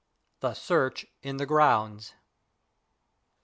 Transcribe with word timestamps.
THE 0.39 0.55
SEARCH 0.55 1.05
IN 1.21 1.37
THE 1.37 1.45
GROUNDS. 1.45 2.15